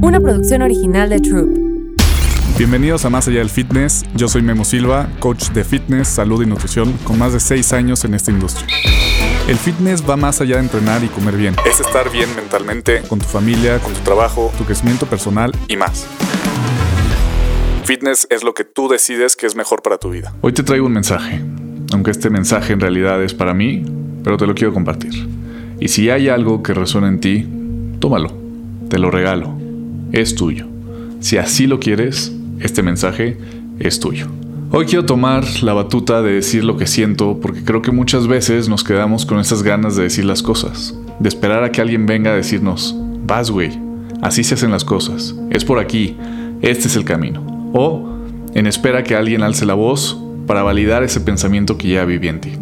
Una 0.00 0.20
producción 0.20 0.62
original 0.62 1.08
de 1.08 1.20
Troop. 1.20 1.48
Bienvenidos 2.58 3.04
a 3.04 3.10
Más 3.10 3.26
Allá 3.28 3.38
del 3.38 3.50
Fitness. 3.50 4.04
Yo 4.14 4.28
soy 4.28 4.42
Memo 4.42 4.64
Silva, 4.64 5.08
coach 5.18 5.50
de 5.50 5.64
fitness, 5.64 6.08
salud 6.08 6.42
y 6.42 6.46
nutrición 6.46 6.92
con 7.04 7.18
más 7.18 7.32
de 7.32 7.40
6 7.40 7.72
años 7.72 8.04
en 8.04 8.14
esta 8.14 8.30
industria. 8.30 8.66
El 9.48 9.56
fitness 9.56 10.08
va 10.08 10.16
más 10.16 10.40
allá 10.40 10.56
de 10.56 10.62
entrenar 10.62 11.02
y 11.04 11.08
comer 11.08 11.36
bien. 11.36 11.54
Es 11.66 11.80
estar 11.80 12.10
bien 12.10 12.28
mentalmente, 12.36 13.02
con 13.08 13.18
tu 13.18 13.26
familia, 13.26 13.78
con 13.78 13.92
tu 13.92 14.00
trabajo, 14.00 14.52
tu 14.58 14.64
crecimiento 14.64 15.06
personal 15.06 15.52
y 15.68 15.76
más. 15.76 16.06
Fitness 17.84 18.26
es 18.30 18.44
lo 18.44 18.54
que 18.54 18.64
tú 18.64 18.88
decides 18.88 19.36
que 19.36 19.46
es 19.46 19.56
mejor 19.56 19.82
para 19.82 19.98
tu 19.98 20.10
vida. 20.10 20.34
Hoy 20.40 20.52
te 20.52 20.62
traigo 20.62 20.86
un 20.86 20.92
mensaje, 20.92 21.42
aunque 21.92 22.10
este 22.10 22.30
mensaje 22.30 22.72
en 22.72 22.80
realidad 22.80 23.22
es 23.22 23.34
para 23.34 23.54
mí, 23.54 23.84
pero 24.22 24.36
te 24.36 24.46
lo 24.46 24.54
quiero 24.54 24.72
compartir. 24.72 25.28
Y 25.80 25.88
si 25.88 26.08
hay 26.08 26.28
algo 26.28 26.62
que 26.62 26.72
resuena 26.72 27.08
en 27.08 27.20
ti, 27.20 27.46
tómalo, 27.98 28.32
te 28.88 28.98
lo 28.98 29.10
regalo, 29.10 29.63
es 30.14 30.36
tuyo. 30.36 30.66
Si 31.20 31.38
así 31.38 31.66
lo 31.66 31.80
quieres, 31.80 32.32
este 32.60 32.82
mensaje 32.82 33.36
es 33.80 33.98
tuyo. 33.98 34.28
Hoy 34.70 34.86
quiero 34.86 35.04
tomar 35.04 35.44
la 35.62 35.74
batuta 35.74 36.22
de 36.22 36.32
decir 36.32 36.64
lo 36.64 36.76
que 36.76 36.86
siento 36.86 37.40
porque 37.40 37.64
creo 37.64 37.82
que 37.82 37.90
muchas 37.90 38.26
veces 38.26 38.68
nos 38.68 38.84
quedamos 38.84 39.26
con 39.26 39.40
esas 39.40 39.62
ganas 39.62 39.96
de 39.96 40.04
decir 40.04 40.24
las 40.24 40.42
cosas, 40.42 40.96
de 41.18 41.28
esperar 41.28 41.64
a 41.64 41.72
que 41.72 41.80
alguien 41.80 42.06
venga 42.06 42.30
a 42.30 42.36
decirnos, 42.36 42.96
vas 43.26 43.50
güey, 43.50 43.70
así 44.22 44.44
se 44.44 44.54
hacen 44.54 44.70
las 44.70 44.84
cosas, 44.84 45.34
es 45.50 45.64
por 45.64 45.78
aquí, 45.78 46.16
este 46.62 46.88
es 46.88 46.96
el 46.96 47.04
camino 47.04 47.70
o 47.72 48.08
en 48.54 48.66
espera 48.66 49.02
que 49.02 49.16
alguien 49.16 49.42
alce 49.42 49.66
la 49.66 49.74
voz 49.74 50.20
para 50.46 50.62
validar 50.62 51.02
ese 51.02 51.20
pensamiento 51.20 51.76
que 51.76 51.88
ya 51.88 52.04
viví 52.04 52.28
en 52.28 52.40
ti. 52.40 52.52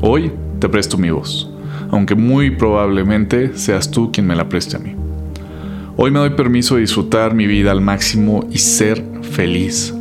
Hoy 0.00 0.32
te 0.58 0.68
presto 0.68 0.96
mi 0.96 1.10
voz, 1.10 1.50
aunque 1.90 2.14
muy 2.14 2.50
probablemente 2.50 3.56
seas 3.56 3.90
tú 3.90 4.10
quien 4.12 4.26
me 4.26 4.34
la 4.34 4.48
preste 4.48 4.76
a 4.76 4.80
mí. 4.80 4.99
Hoy 6.02 6.10
me 6.10 6.18
doy 6.18 6.30
permiso 6.30 6.76
de 6.76 6.80
disfrutar 6.80 7.34
mi 7.34 7.46
vida 7.46 7.72
al 7.72 7.82
máximo 7.82 8.48
y 8.50 8.56
ser 8.56 9.04
feliz. 9.20 9.94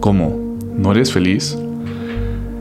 ¿Cómo? 0.00 0.56
¿No 0.74 0.92
eres 0.92 1.12
feliz? 1.12 1.58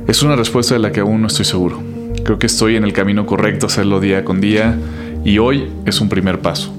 Es 0.10 0.22
una 0.24 0.36
respuesta 0.36 0.74
de 0.74 0.82
la 0.82 0.92
que 0.92 1.00
aún 1.00 1.22
no 1.22 1.28
estoy 1.28 1.46
seguro. 1.46 1.82
Creo 2.26 2.38
que 2.38 2.48
estoy 2.48 2.76
en 2.76 2.84
el 2.84 2.92
camino 2.92 3.26
correcto 3.26 3.66
a 3.66 3.68
hacerlo 3.68 4.02
día 4.02 4.26
con 4.26 4.42
día 4.42 4.78
y 5.24 5.38
hoy 5.38 5.70
es 5.86 6.02
un 6.02 6.10
primer 6.10 6.42
paso. 6.42 6.76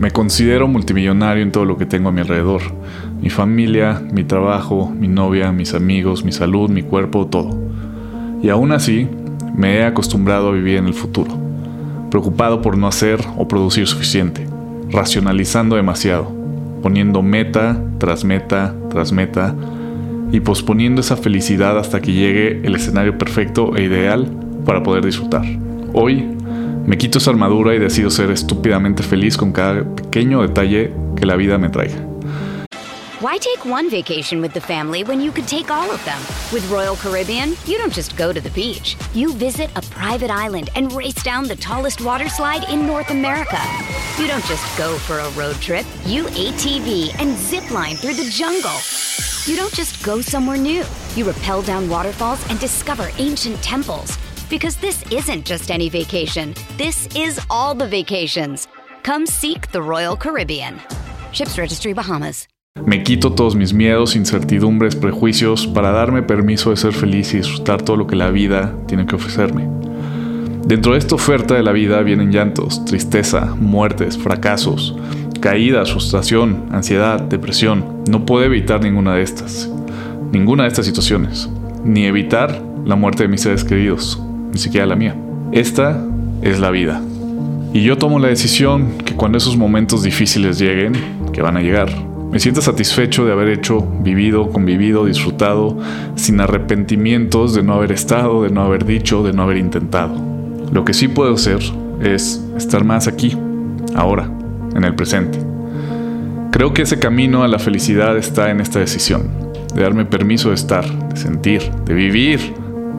Me 0.00 0.10
considero 0.10 0.66
multimillonario 0.66 1.44
en 1.44 1.52
todo 1.52 1.64
lo 1.64 1.78
que 1.78 1.86
tengo 1.86 2.08
a 2.08 2.12
mi 2.12 2.22
alrededor. 2.22 2.62
Mi 3.22 3.30
familia, 3.30 4.02
mi 4.12 4.24
trabajo, 4.24 4.90
mi 4.90 5.06
novia, 5.06 5.52
mis 5.52 5.72
amigos, 5.72 6.24
mi 6.24 6.32
salud, 6.32 6.68
mi 6.68 6.82
cuerpo, 6.82 7.28
todo. 7.28 7.56
Y 8.42 8.48
aún 8.48 8.72
así, 8.72 9.06
me 9.56 9.76
he 9.76 9.84
acostumbrado 9.84 10.48
a 10.48 10.52
vivir 10.52 10.78
en 10.78 10.86
el 10.86 10.94
futuro, 10.94 11.30
preocupado 12.10 12.60
por 12.60 12.76
no 12.76 12.88
hacer 12.88 13.20
o 13.36 13.46
producir 13.46 13.86
suficiente, 13.86 14.48
racionalizando 14.94 15.76
demasiado, 15.76 16.30
poniendo 16.82 17.20
meta 17.22 17.76
tras 17.98 18.24
meta 18.24 18.74
tras 18.90 19.12
meta 19.12 19.54
y 20.30 20.40
posponiendo 20.40 21.00
esa 21.00 21.16
felicidad 21.16 21.78
hasta 21.78 22.00
que 22.00 22.12
llegue 22.12 22.60
el 22.64 22.76
escenario 22.76 23.18
perfecto 23.18 23.76
e 23.76 23.82
ideal 23.82 24.30
para 24.64 24.82
poder 24.82 25.04
disfrutar. 25.04 25.44
Hoy 25.92 26.24
me 26.86 26.96
quito 26.96 27.18
esa 27.18 27.30
armadura 27.30 27.74
y 27.74 27.78
decido 27.78 28.10
ser 28.10 28.30
estúpidamente 28.30 29.02
feliz 29.02 29.36
con 29.36 29.52
cada 29.52 29.82
pequeño 29.82 30.42
detalle 30.42 30.92
que 31.16 31.26
la 31.26 31.36
vida 31.36 31.58
me 31.58 31.70
traiga. 31.70 31.96
Why 33.20 33.38
take 33.38 33.64
one 33.64 33.88
vacation 33.88 34.42
with 34.42 34.52
the 34.52 34.60
family 34.60 35.02
when 35.02 35.20
you 35.20 35.32
could 35.32 35.48
take 35.48 35.70
all 35.70 35.90
of 35.90 36.04
them? 36.04 36.18
With 36.52 36.68
Royal 36.70 36.94
Caribbean, 36.94 37.56
you 37.64 37.78
don't 37.78 37.92
just 37.92 38.16
go 38.18 38.32
to 38.34 38.40
the 38.40 38.50
beach. 38.50 38.96
You 39.14 39.32
visit 39.32 39.70
a 39.76 39.82
private 39.82 40.30
island 40.30 40.68
and 40.76 40.92
race 40.92 41.22
down 41.22 41.48
the 41.48 41.56
tallest 41.56 42.02
water 42.02 42.28
slide 42.28 42.68
in 42.68 42.86
North 42.86 43.10
America. 43.10 43.58
You 44.16 44.28
don't 44.28 44.44
just 44.44 44.78
go 44.78 44.96
for 44.96 45.18
a 45.18 45.30
road 45.32 45.56
trip. 45.56 45.84
You 46.06 46.26
ATV 46.26 47.20
and 47.20 47.36
zip 47.36 47.68
line 47.72 47.96
through 47.96 48.14
the 48.14 48.30
jungle. 48.30 48.78
You 49.44 49.56
don't 49.56 49.74
just 49.74 50.04
go 50.04 50.20
somewhere 50.20 50.56
new. 50.56 50.84
You 51.16 51.28
rappel 51.28 51.62
down 51.62 51.90
waterfalls 51.90 52.38
and 52.48 52.60
discover 52.60 53.10
ancient 53.18 53.60
temples. 53.60 54.16
Because 54.48 54.76
this 54.76 55.02
isn't 55.10 55.44
just 55.44 55.68
any 55.72 55.88
vacation. 55.88 56.54
This 56.76 57.08
is 57.16 57.40
all 57.50 57.74
the 57.74 57.88
vacations. 57.88 58.68
Come 59.02 59.26
seek 59.26 59.72
the 59.72 59.82
Royal 59.82 60.16
Caribbean. 60.16 60.80
Ships 61.32 61.58
Registry 61.58 61.92
Bahamas. 61.92 62.46
Me 62.86 63.02
quito 63.02 63.34
todos 63.34 63.56
mis 63.56 63.72
miedos, 63.72 64.14
incertidumbres, 64.14 64.94
prejuicios 64.94 65.66
para 65.66 65.90
darme 65.90 66.22
permiso 66.22 66.70
de 66.70 66.76
ser 66.76 66.92
feliz 66.92 67.34
y 67.34 67.38
disfrutar 67.38 67.82
todo 67.82 67.96
lo 67.96 68.06
que 68.06 68.14
la 68.14 68.30
vida 68.30 68.76
tiene 68.86 69.06
que 69.06 69.16
ofrecerme. 69.16 69.68
Dentro 70.66 70.92
de 70.92 70.98
esta 70.98 71.14
oferta 71.14 71.54
de 71.54 71.62
la 71.62 71.72
vida 71.72 72.00
vienen 72.00 72.32
llantos, 72.32 72.86
tristeza, 72.86 73.54
muertes, 73.60 74.16
fracasos, 74.16 74.96
caídas, 75.38 75.90
frustración, 75.90 76.64
ansiedad, 76.70 77.20
depresión. 77.20 78.02
No 78.08 78.24
puedo 78.24 78.46
evitar 78.46 78.82
ninguna 78.82 79.14
de 79.14 79.20
estas, 79.20 79.70
ninguna 80.32 80.62
de 80.62 80.70
estas 80.70 80.86
situaciones, 80.86 81.50
ni 81.84 82.06
evitar 82.06 82.62
la 82.86 82.96
muerte 82.96 83.24
de 83.24 83.28
mis 83.28 83.42
seres 83.42 83.62
queridos, 83.62 84.22
ni 84.52 84.58
siquiera 84.58 84.86
la 84.86 84.96
mía. 84.96 85.14
Esta 85.52 86.02
es 86.40 86.58
la 86.60 86.70
vida. 86.70 87.02
Y 87.74 87.82
yo 87.82 87.98
tomo 87.98 88.18
la 88.18 88.28
decisión 88.28 88.96
que 89.04 89.14
cuando 89.14 89.36
esos 89.36 89.58
momentos 89.58 90.02
difíciles 90.02 90.58
lleguen, 90.58 90.94
que 91.34 91.42
van 91.42 91.58
a 91.58 91.60
llegar, 91.60 91.90
me 92.32 92.40
siento 92.40 92.62
satisfecho 92.62 93.26
de 93.26 93.32
haber 93.32 93.48
hecho, 93.48 93.86
vivido, 94.00 94.48
convivido, 94.48 95.04
disfrutado, 95.04 95.76
sin 96.14 96.40
arrepentimientos 96.40 97.54
de 97.54 97.62
no 97.62 97.74
haber 97.74 97.92
estado, 97.92 98.44
de 98.44 98.48
no 98.48 98.62
haber 98.62 98.86
dicho, 98.86 99.22
de 99.22 99.34
no 99.34 99.42
haber 99.42 99.58
intentado. 99.58 100.33
Lo 100.74 100.84
que 100.84 100.92
sí 100.92 101.08
puedo 101.08 101.32
hacer 101.32 101.60
es 102.02 102.44
estar 102.56 102.84
más 102.84 103.08
aquí, 103.08 103.38
ahora, 103.94 104.30
en 104.74 104.84
el 104.84 104.94
presente. 104.94 105.38
Creo 106.50 106.74
que 106.74 106.82
ese 106.82 106.98
camino 106.98 107.42
a 107.42 107.48
la 107.48 107.58
felicidad 107.58 108.18
está 108.18 108.50
en 108.50 108.60
esta 108.60 108.80
decisión, 108.80 109.30
de 109.74 109.82
darme 109.82 110.04
permiso 110.04 110.50
de 110.50 110.56
estar, 110.56 110.84
de 111.08 111.16
sentir, 111.16 111.70
de 111.86 111.94
vivir, 111.94 112.54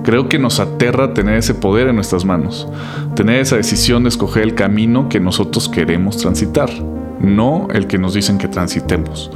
Creo 0.05 0.29
que 0.29 0.37
nos 0.37 0.59
aterra 0.59 1.15
tener 1.15 1.39
ese 1.39 1.55
poder 1.55 1.87
en 1.87 1.95
nuestras 1.95 2.25
manos, 2.25 2.67
tener 3.15 3.39
esa 3.39 3.55
decisión 3.55 4.03
de 4.03 4.09
escoger 4.09 4.43
el 4.43 4.53
camino 4.53 5.09
que 5.09 5.19
nosotros 5.19 5.67
queremos 5.67 6.17
transitar, 6.17 6.69
no 7.19 7.67
el 7.73 7.87
que 7.87 7.97
nos 7.97 8.13
dicen 8.13 8.37
que 8.37 8.47
transitemos. 8.47 9.31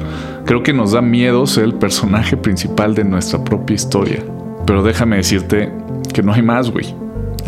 Creo 0.45 0.61
que 0.61 0.71
nos 0.71 0.91
da 0.91 1.01
miedo 1.01 1.47
ser 1.47 1.63
el 1.63 1.73
personaje 1.73 2.38
principal 2.38 2.94
de 2.94 3.03
nuestra 3.03 3.44
propia 3.44 3.73
historia. 3.73 4.23
Pero 4.67 4.83
déjame 4.83 5.16
decirte 5.16 5.71
que 6.13 6.21
no 6.21 6.33
hay 6.33 6.44
más, 6.44 6.69
güey. 6.69 6.94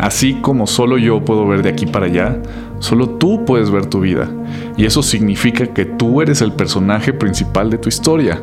Así 0.02 0.34
como 0.34 0.66
solo 0.66 0.98
yo 0.98 1.24
puedo 1.24 1.46
ver 1.46 1.62
de 1.62 1.68
aquí 1.68 1.86
para 1.86 2.06
allá, 2.06 2.36
solo 2.80 3.08
tú 3.08 3.44
puedes 3.44 3.70
ver 3.70 3.86
tu 3.86 4.00
vida. 4.00 4.28
Y 4.76 4.84
eso 4.84 5.00
significa 5.00 5.68
que 5.68 5.84
tú 5.84 6.20
eres 6.20 6.42
el 6.42 6.50
personaje 6.54 7.12
principal 7.12 7.70
de 7.70 7.78
tu 7.78 7.88
historia. 7.88 8.42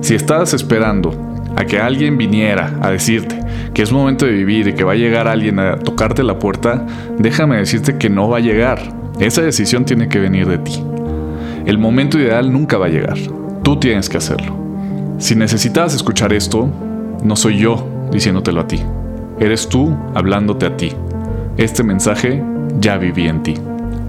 Si 0.00 0.16
estás 0.16 0.54
esperando 0.54 1.14
a 1.54 1.64
que 1.66 1.78
alguien 1.78 2.18
viniera 2.18 2.76
a 2.82 2.90
decirte 2.90 3.38
que 3.72 3.82
es 3.82 3.92
momento 3.92 4.26
de 4.26 4.32
vivir 4.32 4.66
y 4.66 4.72
que 4.72 4.82
va 4.82 4.94
a 4.94 4.96
llegar 4.96 5.28
alguien 5.28 5.60
a 5.60 5.76
tocarte 5.76 6.24
la 6.24 6.40
puerta, 6.40 6.84
déjame 7.16 7.58
decirte 7.58 7.96
que 7.96 8.10
no 8.10 8.28
va 8.28 8.38
a 8.38 8.40
llegar. 8.40 8.80
Esa 9.20 9.42
decisión 9.42 9.84
tiene 9.84 10.08
que 10.08 10.18
venir 10.18 10.48
de 10.48 10.58
ti. 10.58 10.82
El 11.64 11.78
momento 11.78 12.18
ideal 12.18 12.52
nunca 12.52 12.76
va 12.76 12.86
a 12.86 12.90
llegar. 12.90 13.18
Tú 13.62 13.78
tienes 13.78 14.08
que 14.08 14.16
hacerlo. 14.16 14.52
Si 15.18 15.36
necesitas 15.36 15.94
escuchar 15.94 16.32
esto, 16.32 16.68
no 17.22 17.36
soy 17.36 17.58
yo 17.58 17.86
diciéndotelo 18.10 18.62
a 18.62 18.66
ti. 18.66 18.82
Eres 19.40 19.68
tú 19.68 19.96
hablándote 20.14 20.66
a 20.66 20.76
ti. 20.76 20.92
Este 21.56 21.82
mensaje 21.84 22.42
ya 22.80 22.98
viví 22.98 23.28
en 23.28 23.42
ti. 23.42 23.54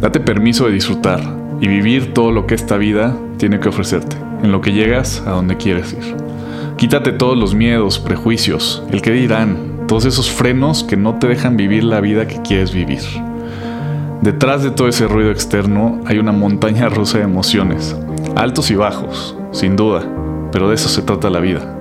Date 0.01 0.19
permiso 0.19 0.65
de 0.65 0.73
disfrutar 0.73 1.21
y 1.61 1.67
vivir 1.67 2.13
todo 2.13 2.31
lo 2.31 2.47
que 2.47 2.55
esta 2.55 2.77
vida 2.77 3.15
tiene 3.37 3.59
que 3.59 3.69
ofrecerte, 3.69 4.15
en 4.43 4.51
lo 4.51 4.61
que 4.61 4.71
llegas 4.71 5.21
a 5.25 5.31
donde 5.31 5.57
quieres 5.57 5.93
ir. 5.93 6.15
Quítate 6.77 7.11
todos 7.11 7.37
los 7.37 7.53
miedos, 7.53 7.99
prejuicios, 7.99 8.83
el 8.91 9.01
que 9.01 9.11
dirán, 9.11 9.85
todos 9.87 10.05
esos 10.05 10.31
frenos 10.31 10.83
que 10.83 10.95
no 10.95 11.15
te 11.15 11.27
dejan 11.27 11.57
vivir 11.57 11.83
la 11.83 11.99
vida 11.99 12.27
que 12.27 12.41
quieres 12.41 12.73
vivir. 12.73 13.01
Detrás 14.21 14.63
de 14.63 14.71
todo 14.71 14.87
ese 14.87 15.07
ruido 15.07 15.31
externo 15.31 16.01
hay 16.05 16.19
una 16.19 16.31
montaña 16.31 16.89
rusa 16.89 17.19
de 17.19 17.23
emociones, 17.23 17.95
altos 18.35 18.71
y 18.71 18.75
bajos, 18.75 19.35
sin 19.51 19.75
duda, 19.75 20.03
pero 20.51 20.69
de 20.69 20.75
eso 20.75 20.89
se 20.89 21.01
trata 21.01 21.29
la 21.29 21.39
vida. 21.39 21.75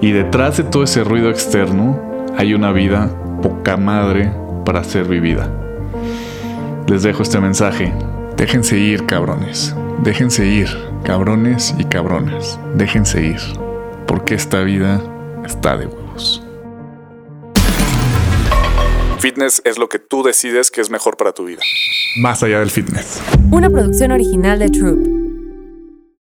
Y 0.00 0.12
detrás 0.12 0.56
de 0.56 0.64
todo 0.64 0.82
ese 0.82 1.04
ruido 1.04 1.30
externo 1.30 2.05
hay 2.36 2.54
una 2.54 2.72
vida 2.72 3.10
poca 3.42 3.76
madre 3.76 4.30
para 4.64 4.84
ser 4.84 5.04
vivida. 5.04 5.50
Les 6.86 7.02
dejo 7.02 7.22
este 7.22 7.40
mensaje. 7.40 7.92
Déjense 8.36 8.78
ir, 8.78 9.06
cabrones. 9.06 9.74
Déjense 10.02 10.46
ir, 10.46 10.68
cabrones 11.04 11.74
y 11.78 11.84
cabronas. 11.84 12.60
Déjense 12.74 13.22
ir. 13.22 13.40
Porque 14.06 14.34
esta 14.34 14.60
vida 14.62 15.02
está 15.44 15.76
de 15.76 15.86
huevos. 15.86 16.42
Fitness 19.18 19.62
es 19.64 19.78
lo 19.78 19.88
que 19.88 19.98
tú 19.98 20.22
decides 20.22 20.70
que 20.70 20.80
es 20.80 20.90
mejor 20.90 21.16
para 21.16 21.32
tu 21.32 21.46
vida. 21.46 21.60
Más 22.20 22.42
allá 22.42 22.60
del 22.60 22.70
fitness. 22.70 23.22
Una 23.50 23.70
producción 23.70 24.12
original 24.12 24.58
de 24.58 24.68
Troop. 24.68 25.15